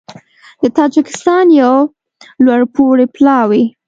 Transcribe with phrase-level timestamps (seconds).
[0.61, 1.75] د تاجېکستان یو
[2.45, 3.63] لوړپوړی پلاوی